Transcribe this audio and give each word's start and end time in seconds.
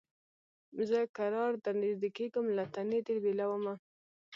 زه 0.89 0.99
کرار 1.17 1.51
درنیژدې 1.65 2.09
کېږم 2.17 2.45
له 2.57 2.63
تنې 2.73 2.99
دي 3.07 3.15
بېلومه 3.23 3.73